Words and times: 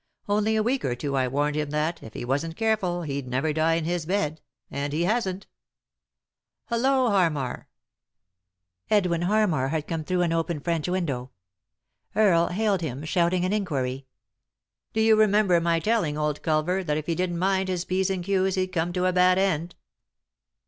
Only 0.27 0.55
a 0.55 0.63
week 0.63 0.83
or 0.83 0.95
two 0.95 1.09
ago 1.09 1.17
I 1.17 1.27
warned 1.27 1.55
him 1.55 1.69
that, 1.69 2.01
if 2.01 2.15
he 2.15 2.25
wasn't 2.25 2.55
careful, 2.55 3.03
he'd 3.03 3.27
never 3.27 3.53
die 3.53 3.75
in 3.75 3.85
his 3.85 4.07
bed; 4.07 4.41
and 4.71 4.93
he 4.93 5.03
hasn't. 5.03 5.45
Hullo, 6.71 7.11
Harmar 7.11 7.67
1" 8.87 8.97
Edwin 8.97 9.21
Harmar 9.21 9.67
had 9.67 9.85
come 9.85 10.03
through 10.03 10.23
an 10.23 10.33
open 10.33 10.59
French 10.59 10.87
window. 10.87 11.29
Earle 12.15 12.49
bailed 12.49 12.81
him, 12.81 13.05
shouting 13.05 13.45
an 13.45 13.53
inquiry." 13.53 14.07
Do 14.95 15.01
you 15.01 15.15
remember 15.15 15.61
my 15.61 15.79
telling 15.79 16.17
old 16.17 16.41
Culver 16.41 16.83
that 16.83 16.97
if 16.97 17.05
be 17.05 17.13
didn't 17.13 17.37
mind 17.37 17.69
his 17.69 17.85
P's 17.85 18.09
and 18.09 18.23
Q's 18.23 18.55
he'd 18.55 18.73
come 18.73 18.91
to 18.93 19.05
a 19.05 19.13
bad 19.13 19.37
end 19.37 19.75